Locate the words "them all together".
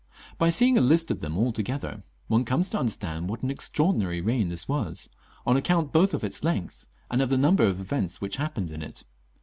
1.19-2.01